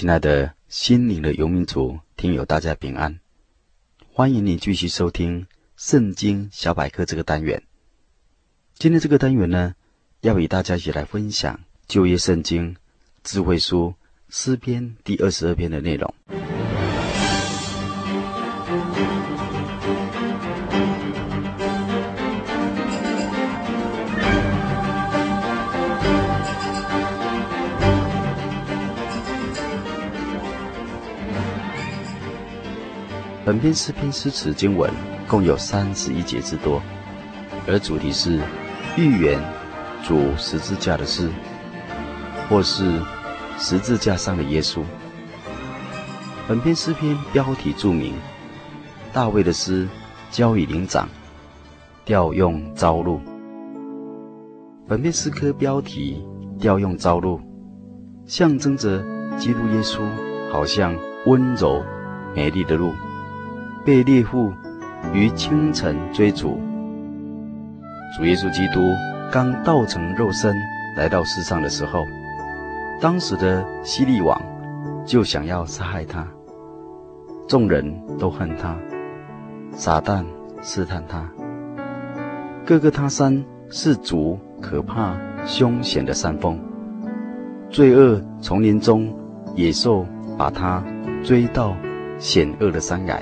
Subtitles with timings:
[0.00, 3.20] 亲爱的心灵的游民族听友，大家平安！
[4.10, 5.42] 欢迎你继续收听
[5.76, 7.62] 《圣经小百科》这个单元。
[8.78, 9.74] 今天这个单元呢，
[10.22, 12.74] 要与大家一起来分享旧约圣经
[13.22, 13.94] 智慧书
[14.30, 16.14] 诗篇第二十二篇的内容。
[33.50, 34.88] 本篇诗篇诗词经文
[35.26, 36.80] 共有三十一节之多，
[37.66, 38.38] 而主题是
[38.96, 39.42] 预言
[40.04, 41.28] 主十字架的事，
[42.48, 43.00] 或是
[43.58, 44.84] 十字架上的耶稣。
[46.46, 48.14] 本篇诗篇标题注明：
[49.12, 49.88] 大卫的诗
[50.30, 51.08] 交与灵长，
[52.04, 53.20] 调用朝露。
[54.86, 56.24] 本篇诗歌标题
[56.56, 57.40] 调用朝露，
[58.26, 59.02] 象征着
[59.38, 60.02] 基督耶稣
[60.52, 61.82] 好像温柔
[62.32, 62.92] 美丽的鹿。
[63.84, 64.52] 被猎户
[65.12, 66.60] 于清晨追逐。
[68.16, 68.80] 主耶稣基督
[69.32, 70.54] 刚道成肉身
[70.96, 72.04] 来到世上的时候，
[73.00, 74.40] 当时的希利王
[75.06, 76.26] 就想要杀害他，
[77.48, 78.76] 众人都恨他，
[79.72, 80.24] 撒旦
[80.60, 81.30] 试探他。
[82.66, 86.58] 各个他山是主可怕凶险的山峰，
[87.70, 89.12] 罪恶丛林中
[89.54, 90.04] 野兽
[90.36, 90.82] 把他
[91.22, 91.74] 追到
[92.18, 93.20] 险恶的山崖。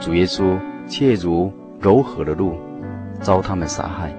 [0.00, 2.54] 主耶稣却如柔和的鹿，
[3.20, 4.10] 遭他们杀害。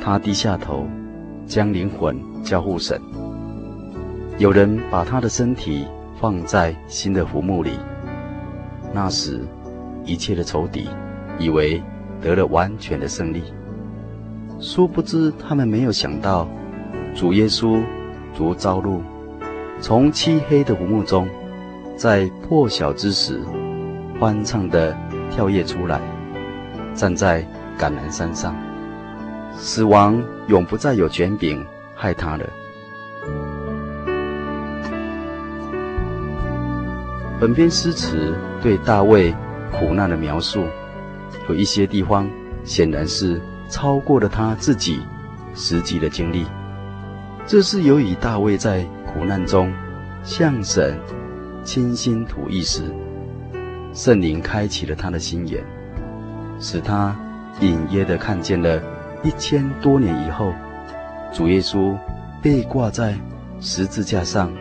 [0.00, 0.86] 他低下头，
[1.44, 2.98] 将灵魂交付神。
[4.38, 5.86] 有人把他的身体
[6.18, 7.72] 放在新的坟墓里。
[8.92, 9.40] 那时，
[10.06, 10.88] 一切的仇敌
[11.38, 11.82] 以为
[12.22, 13.42] 得了完全的胜利。
[14.60, 16.48] 殊不知，他们没有想到，
[17.14, 17.82] 主耶稣
[18.38, 19.02] 如朝露，
[19.78, 21.28] 从漆黑的坟墓中，
[21.96, 23.38] 在破晓之时。
[24.24, 24.96] 欢畅地
[25.30, 26.00] 跳跃出来，
[26.94, 27.46] 站在
[27.78, 28.56] 橄榄山上，
[29.54, 31.62] 死亡永不再有权柄
[31.94, 32.44] 害他了。
[37.38, 39.30] 本篇诗词对大卫
[39.70, 40.64] 苦难的描述，
[41.46, 42.26] 有一些地方
[42.64, 45.02] 显然是超过了他自己
[45.54, 46.46] 实际的经历。
[47.44, 49.70] 这是由于大卫在苦难中
[50.22, 50.98] 向神
[51.62, 52.90] 倾心吐意时。
[53.94, 55.62] 圣灵开启了他的心眼，
[56.58, 57.16] 使他
[57.60, 58.82] 隐约地看见了
[59.22, 60.52] 一千多年以后，
[61.32, 61.96] 主耶稣
[62.42, 63.14] 被挂在
[63.60, 64.52] 十字架上，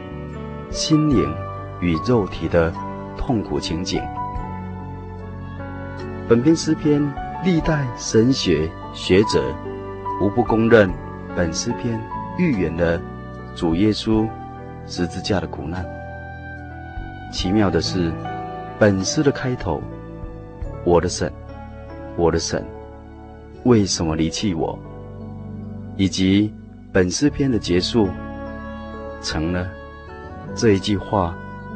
[0.69, 1.35] 心灵
[1.81, 2.71] 与肉体的
[3.17, 3.99] 痛苦情景。
[6.29, 7.01] 本篇诗篇，
[7.43, 9.43] 历代神学学者
[10.21, 10.93] 无不公认，
[11.35, 11.99] 本诗篇
[12.37, 13.01] 预言了
[13.55, 14.29] 主耶稣
[14.85, 15.83] 十字架的苦难。
[17.31, 18.13] 奇妙的是。
[18.83, 19.81] 本诗的开头，
[20.83, 21.31] 我的神，
[22.17, 22.61] 我的神，
[23.63, 24.77] 为什么离弃我？
[25.95, 26.53] 以及
[26.91, 28.09] 本诗篇的结束，
[29.21, 29.69] 成了
[30.53, 31.33] 这一句话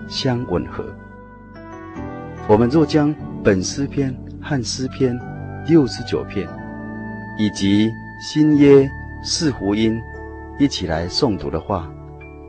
[0.09, 0.84] 相吻合。
[2.45, 5.18] 我们若将本诗篇和诗篇
[5.66, 6.45] 六十九篇，
[7.39, 7.89] 以及
[8.19, 8.85] 新约
[9.24, 9.97] 四福音
[10.59, 11.89] 一起来诵读的话，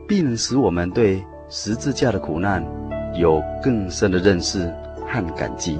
[0.05, 2.61] 必能使我们对十字架的苦难。
[3.19, 4.73] 有更深的认识
[5.05, 5.77] 和感激。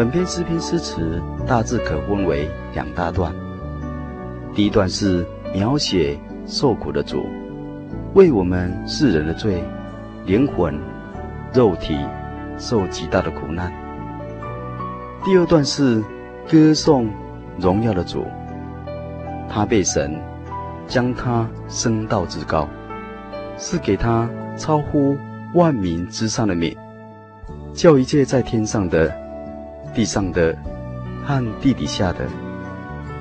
[0.00, 3.34] 本篇诗篇诗词大致可分为两大段。
[4.54, 7.26] 第一段是描写受苦的主，
[8.14, 9.62] 为我们世人的罪，
[10.24, 10.74] 灵魂、
[11.52, 11.98] 肉体
[12.56, 13.70] 受极大的苦难。
[15.22, 16.02] 第二段是
[16.50, 17.10] 歌颂
[17.58, 18.24] 荣耀的主，
[19.50, 20.18] 他被神
[20.86, 22.66] 将他升到至高，
[23.58, 24.26] 是给他
[24.56, 25.14] 超乎
[25.52, 26.74] 万民之上的名，
[27.74, 29.14] 叫一切在天上的、
[29.94, 30.56] 地上的
[31.24, 32.26] 和地底下的，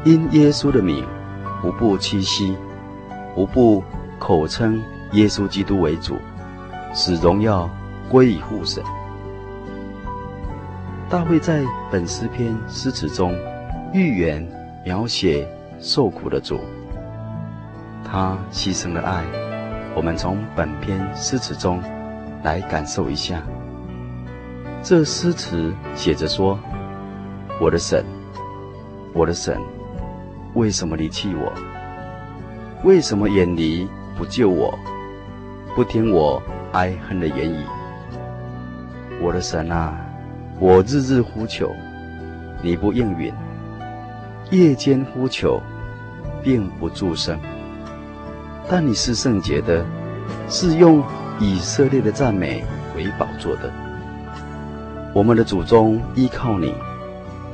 [0.05, 1.05] 因耶稣的名，
[1.63, 2.55] 无不屈膝，
[3.35, 3.83] 无不
[4.17, 4.81] 口称
[5.13, 6.15] 耶稣基督为主，
[6.93, 7.69] 使荣耀
[8.09, 8.83] 归于父神。
[11.09, 13.35] 大卫在本诗篇诗词中，
[13.91, 14.47] 预言
[14.85, 15.47] 描写
[15.79, 16.59] 受苦的主，
[18.03, 19.23] 他牺牲了爱。
[19.95, 21.81] 我们从本篇诗词中
[22.43, 23.41] 来感受一下。
[24.81, 26.57] 这诗词写着说
[27.59, 28.03] ：“我的神，
[29.13, 29.59] 我的神，
[30.53, 31.51] 为什么离弃我？
[32.83, 33.87] 为什么远离
[34.17, 34.73] 不救我？
[35.75, 36.41] 不听我
[36.71, 37.63] 哀恨的言语？
[39.21, 39.97] 我的神啊！”
[40.61, 41.71] 我日日呼求，
[42.61, 43.33] 你不应允；
[44.49, 45.61] 夜间呼求，
[46.43, 47.39] 并不作声。
[48.67, 49.85] 但你是圣洁的，
[50.49, 51.01] 是用
[51.39, 52.63] 以色列的赞美
[52.95, 53.71] 为宝座的。
[55.11, 56.73] 我们的祖宗依靠你，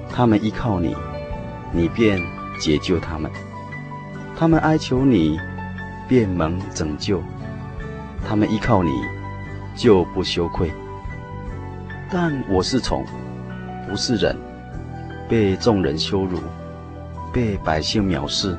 [0.09, 0.95] 他们依靠你，
[1.71, 2.21] 你便
[2.59, 3.31] 解救他们；
[4.37, 5.39] 他们哀求你，
[6.05, 7.17] 便蒙拯救；
[8.27, 8.91] 他们依靠你，
[9.73, 10.69] 就不羞愧。
[12.11, 13.05] 但我是虫，
[13.89, 14.35] 不是人，
[15.29, 16.39] 被众人羞辱，
[17.31, 18.57] 被百姓藐视，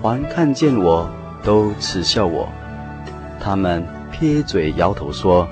[0.00, 1.10] 凡看见我
[1.42, 2.48] 都耻笑我。
[3.40, 5.46] 他们撇嘴摇头说：“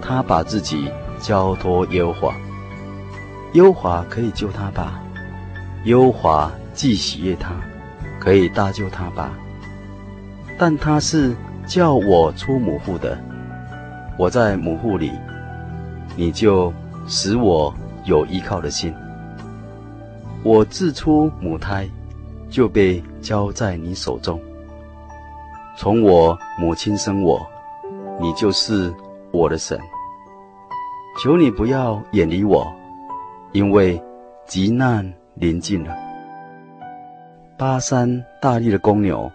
[0.00, 2.34] 他把自己交托耶和华，
[3.52, 5.02] 耶和华可以救他吧？
[5.84, 7.54] 耶和华既喜悦他，
[8.18, 9.32] 可以搭救他吧？
[10.58, 11.36] 但他是
[11.66, 13.18] 叫我出母腹的，
[14.16, 15.12] 我在母腹里。”
[16.16, 16.72] 你就
[17.06, 17.72] 使我
[18.04, 18.92] 有依靠的心。
[20.42, 21.88] 我自出母胎，
[22.50, 24.40] 就被交在你手中。
[25.76, 27.46] 从我母亲生我，
[28.20, 28.92] 你就是
[29.30, 29.78] 我的神。
[31.20, 32.72] 求你不要远离我，
[33.50, 34.00] 因为
[34.46, 35.92] 急难临近了。
[37.56, 39.28] 巴山大力的公牛，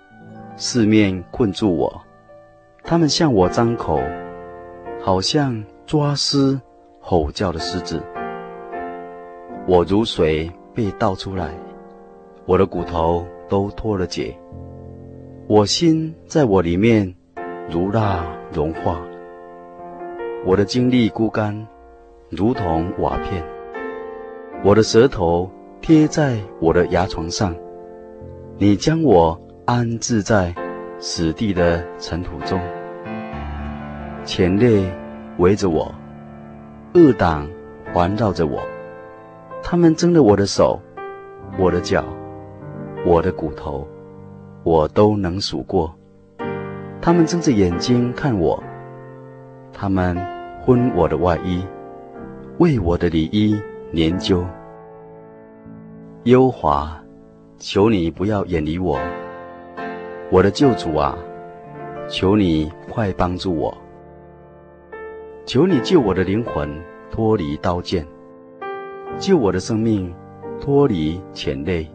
[0.56, 2.02] 四面困住我，
[2.86, 4.00] 他们向我张口，
[5.02, 6.58] 好像抓丝。
[7.06, 8.02] 吼叫的狮子，
[9.68, 11.50] 我如水被倒出来，
[12.46, 14.34] 我的骨头都脱了节，
[15.48, 17.14] 我心在我里面
[17.70, 19.02] 如蜡融化，
[20.46, 21.68] 我的精力枯干，
[22.36, 23.44] 如同瓦片，
[24.64, 25.50] 我的舌头
[25.82, 27.56] 贴在我的牙床上，
[28.58, 30.54] 你将我安置在
[31.00, 32.60] 死地的尘土中，
[34.24, 34.84] 前列
[35.38, 35.94] 围着我。
[36.96, 37.50] 恶党
[37.92, 38.62] 环绕着我，
[39.64, 40.80] 他们争了我的手、
[41.58, 42.06] 我的脚、
[43.04, 43.88] 我的骨头，
[44.64, 45.92] 我都能数过。
[47.02, 48.64] 他们睁着眼睛看我，
[49.74, 50.16] 他们
[50.62, 51.66] 昏我的外衣，
[52.60, 53.60] 为我的里衣
[53.94, 54.46] 研究。
[56.26, 57.04] 优华，
[57.58, 59.00] 求你不要远离我，
[60.32, 61.18] 我的救主啊，
[62.08, 63.76] 求你快帮助我。
[65.46, 66.70] 求你救我的灵魂
[67.10, 68.06] 脱离刀剑，
[69.18, 70.14] 救我的生命
[70.62, 71.90] 脱离犬类，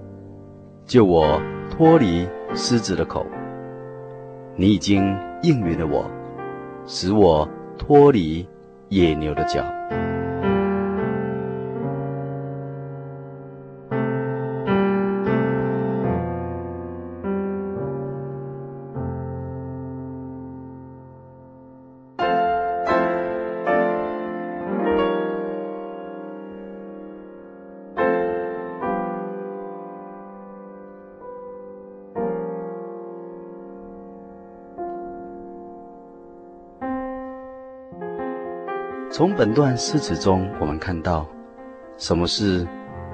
[0.85, 1.41] 救我
[1.71, 3.25] 脱离狮子的口。
[4.57, 6.05] 你已经应允了我，
[6.85, 7.49] 使我
[7.79, 8.47] 脱离
[8.89, 9.65] 野牛的角。
[39.11, 41.27] 从本段诗词中，我们看到，
[41.97, 42.67] 什么是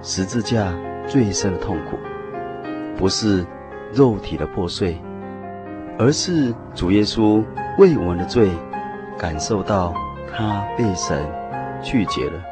[0.02, 0.74] 十字架
[1.06, 1.96] 最深的痛苦？
[2.96, 3.46] 不是
[3.92, 5.00] 肉体的破碎，
[5.96, 7.44] 而是主耶稣
[7.78, 8.50] 为我们的罪，
[9.16, 9.94] 感受到
[10.32, 11.24] 他被神
[11.80, 12.42] 拒绝了。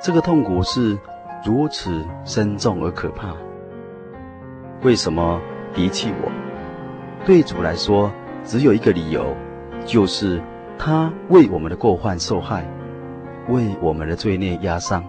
[0.00, 0.96] 这个痛苦是
[1.44, 3.34] 如此深重而可怕。
[4.82, 5.40] 为什么
[5.74, 6.30] 离弃我？
[7.26, 8.12] 对主来说，
[8.44, 9.34] 只有一个理由，
[9.84, 10.40] 就是。
[10.78, 12.64] 他为我们的过犯受害，
[13.48, 15.04] 为我们的罪孽压伤。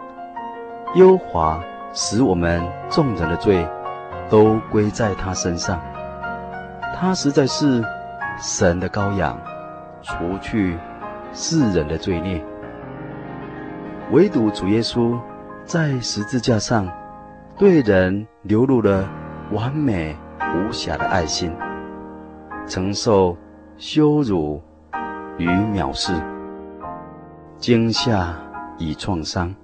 [0.95, 1.61] 优华
[1.93, 3.65] 使我们众人的罪
[4.29, 5.79] 都归在他身上。
[6.95, 7.83] 他实在是
[8.39, 9.39] 神的羔羊，
[10.01, 10.75] 除去
[11.31, 12.43] 世人的罪孽。
[14.11, 15.17] 唯独主耶稣
[15.63, 16.89] 在十字架上，
[17.57, 19.07] 对人流露了
[19.51, 21.55] 完美无瑕的爱心，
[22.67, 23.37] 承受
[23.77, 24.61] 羞辱
[25.39, 26.13] 与藐视、
[27.57, 28.35] 惊吓
[28.77, 29.55] 与创伤，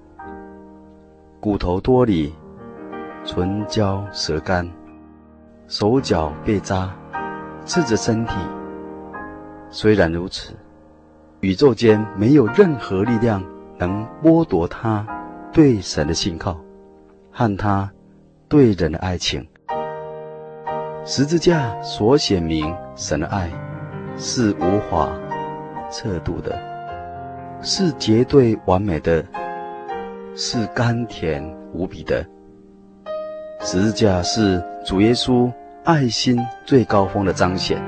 [1.42, 2.34] 骨头脱离，
[3.26, 4.66] 唇焦舌干，
[5.68, 6.96] 手脚被扎，
[7.66, 8.34] 赤着身体。
[9.70, 10.54] 虽然如此，
[11.42, 13.44] 宇宙间没有任何力量
[13.78, 15.06] 能剥夺他
[15.52, 16.58] 对神的信靠
[17.34, 17.92] 和他
[18.48, 19.46] 对人的爱情。
[21.04, 23.52] 十字架所显明神的爱
[24.16, 25.10] 是无法
[25.90, 26.58] 测度的，
[27.62, 29.24] 是绝对完美的，
[30.36, 32.26] 是甘甜无比的。
[33.62, 35.52] 十字架是主耶稣
[35.84, 37.82] 爱心最高峰的彰显。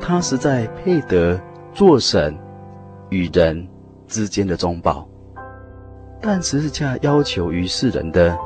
[0.00, 1.40] 他实在配得
[1.72, 2.36] 做神
[3.10, 3.68] 与人
[4.06, 5.08] 之间的中保，
[6.20, 8.36] 但十字架要求于世人的，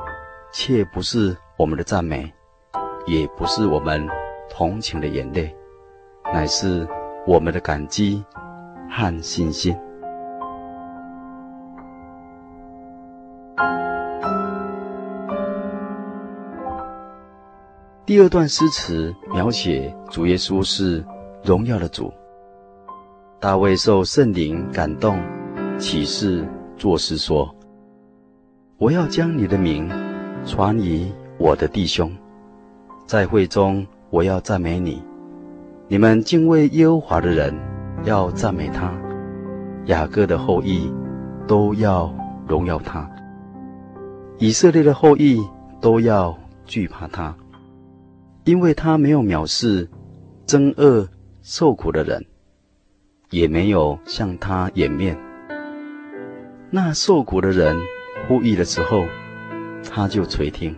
[0.53, 2.33] 却不是我们的赞美，
[3.07, 4.07] 也不是我们
[4.49, 5.53] 同情的眼泪，
[6.33, 6.87] 乃是
[7.27, 8.25] 我们的感激
[8.91, 9.77] 和信心。
[18.07, 21.05] 第二段诗词描写主耶稣是。
[21.45, 22.13] 荣耀的主，
[23.39, 25.19] 大卫受圣灵感动，
[25.79, 26.45] 启示
[26.77, 27.49] 作诗说
[28.77, 29.89] ：“我要将你的名
[30.45, 32.13] 传与我的弟兄，
[33.07, 35.01] 在会中我要赞美你。
[35.89, 37.55] 你们敬畏耶和华的人
[38.05, 38.93] 要赞美他，
[39.87, 40.93] 雅各的后裔
[41.47, 42.15] 都要
[42.47, 43.11] 荣耀他，
[44.39, 45.41] 以色列的后裔
[45.81, 47.35] 都要惧怕他，
[48.45, 49.89] 因为他没有藐视
[50.47, 51.09] 憎恶。”
[51.41, 52.27] 受苦的人，
[53.31, 55.17] 也没有向他掩面。
[56.69, 57.75] 那受苦的人
[58.27, 59.07] 呼吁的时候，
[59.89, 60.77] 他就垂听。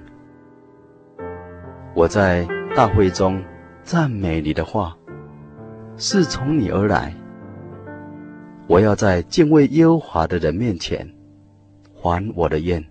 [1.93, 3.43] 我在大会中
[3.83, 4.97] 赞美你的话，
[6.00, 7.14] 是从你而来。
[8.66, 11.09] 我要在敬畏耶和华的人面前
[11.95, 12.85] 还我的愿。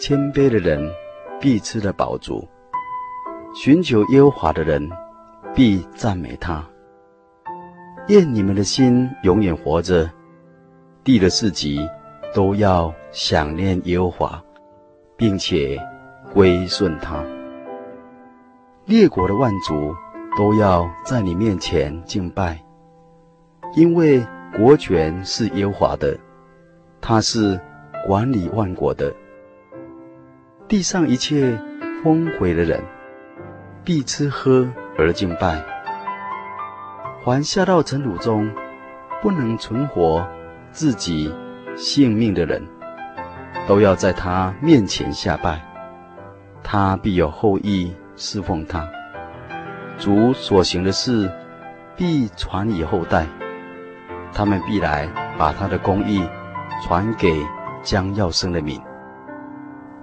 [0.00, 0.90] 谦卑的人
[1.38, 2.48] 必吃得饱足，
[3.54, 4.90] 寻求耶和华的人。
[5.54, 6.64] 必赞美他。
[8.06, 10.08] 愿你们的心永远活着，
[11.02, 11.80] 地的四极
[12.32, 14.44] 都要想念耶和华，
[15.16, 15.76] 并且
[16.32, 17.24] 归顺他。
[18.84, 19.92] 列国的万族
[20.38, 22.62] 都要在你面前敬拜，
[23.74, 24.24] 因为
[24.56, 26.16] 国权是耶和华的，
[27.00, 27.60] 他是
[28.06, 29.12] 管理万国的。
[30.68, 31.58] 地上一切
[32.04, 32.80] 丰回的人，
[33.82, 34.70] 必吃喝。
[34.96, 35.60] 而敬拜，
[37.24, 38.48] 凡下到尘土中，
[39.20, 40.24] 不能存活
[40.70, 41.34] 自己
[41.76, 42.64] 性命的人，
[43.66, 45.60] 都要在他面前下拜，
[46.62, 48.88] 他必有后裔侍奉他。
[49.98, 51.28] 主所行的事，
[51.96, 53.26] 必传以后代，
[54.32, 56.24] 他们必来把他的公义
[56.84, 57.44] 传给
[57.82, 58.80] 将要生的民，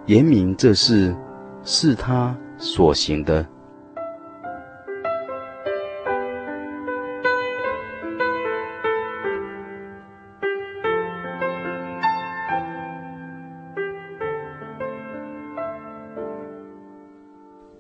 [0.06, 1.16] 言明这事
[1.64, 3.46] 是他所行的。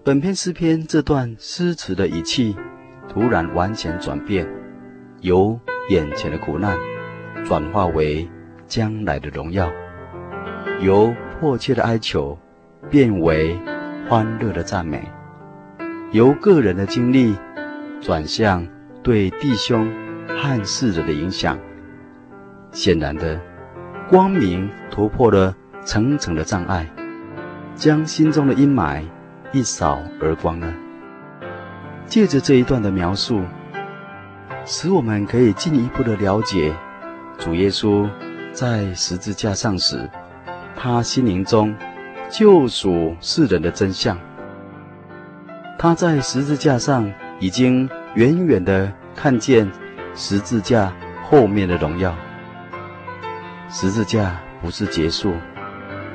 [0.05, 2.55] 本篇诗篇这段诗词的语气
[3.09, 4.47] 突然完全转变，
[5.21, 5.59] 由
[5.89, 6.77] 眼前的苦难
[7.43, 8.29] 转化为
[8.67, 9.67] 将来的荣耀，
[10.79, 12.37] 由迫切的哀求
[12.87, 13.59] 变为
[14.07, 15.11] 欢乐的赞美，
[16.11, 17.35] 由个人的经历
[17.99, 18.63] 转向
[19.01, 19.91] 对弟兄
[20.27, 21.57] 和世人的影响。
[22.71, 23.41] 显然的，
[24.07, 26.85] 光明突破了层层的障碍，
[27.73, 29.01] 将心中的阴霾。
[29.51, 30.73] 一扫而光了。
[32.05, 33.41] 借着这一段的描述，
[34.65, 36.73] 使我们可以进一步的了解
[37.37, 38.09] 主耶稣
[38.51, 40.09] 在十字架上时，
[40.75, 41.75] 他心灵中
[42.29, 44.17] 救赎世人的真相。
[45.77, 49.69] 他在十字架上已经远远的看见
[50.13, 52.15] 十字架后面的荣耀。
[53.69, 55.33] 十字架不是结束，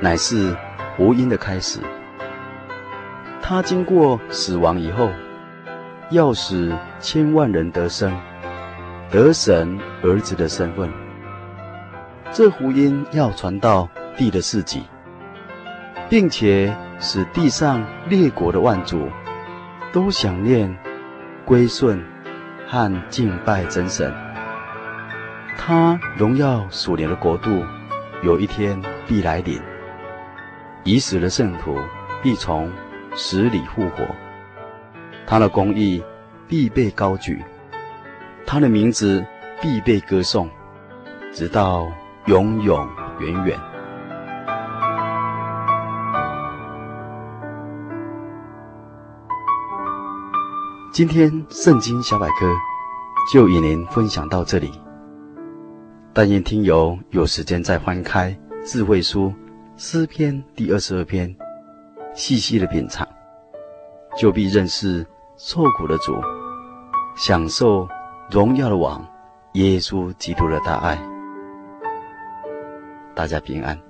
[0.00, 0.56] 乃是
[0.96, 1.80] 福音的开始。
[3.50, 5.10] 他经过死亡以后，
[6.10, 8.16] 要使千万人得生，
[9.10, 10.88] 得神儿子的身份。
[12.30, 14.84] 这福音要传到地的四极，
[16.08, 19.08] 并且使地上列国的万族
[19.92, 20.72] 都想念、
[21.44, 22.00] 归顺
[22.68, 24.14] 和敬拜真神。
[25.58, 27.64] 他荣耀属灵的国度，
[28.22, 29.60] 有一天必来临，
[30.84, 31.76] 已死的圣徒
[32.22, 32.70] 必从
[33.14, 34.06] 死里复活。
[35.26, 36.02] 他的公义
[36.48, 37.42] 必被高举，
[38.46, 39.24] 他的名字
[39.60, 40.48] 必被歌颂，
[41.32, 41.88] 直到
[42.26, 42.88] 永永
[43.20, 43.58] 远远。
[50.92, 52.52] 今天圣经小百科
[53.32, 54.72] 就与您分享到这里。
[56.12, 59.32] 但愿听友有时间再翻开智慧书
[59.76, 61.32] 诗篇第二十二篇，
[62.14, 63.06] 细细的品尝，
[64.16, 66.14] 就必认识受苦的主，
[67.16, 67.88] 享受
[68.30, 69.04] 荣耀的王
[69.52, 70.98] 耶稣基督的大爱。
[73.14, 73.89] 大家平安。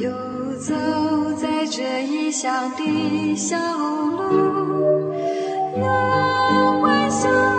[0.00, 0.10] 游
[0.60, 0.74] 走
[1.40, 5.12] 在这异乡的小路
[5.76, 7.57] 阳光下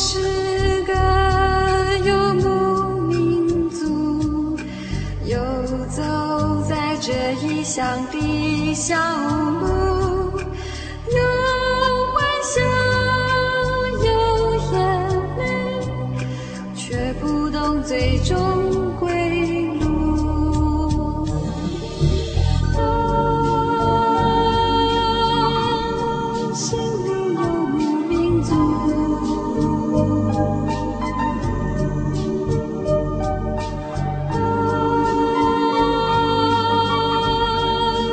[0.00, 0.94] 是个
[2.04, 4.56] 游牧民族，
[5.24, 5.36] 游
[5.88, 9.17] 走在这一乡的乡。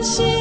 [0.05, 0.34] see.